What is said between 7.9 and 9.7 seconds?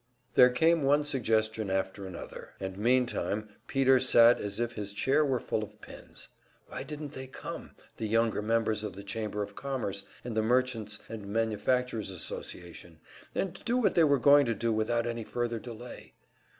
the younger members of the Chamber of